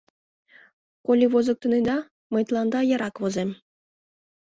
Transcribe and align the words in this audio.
Коли 1.05 1.25
возыктынеда, 1.33 1.97
мый 2.31 2.43
тыланда 2.47 2.79
ярак 2.95 3.15
возем. 3.21 3.49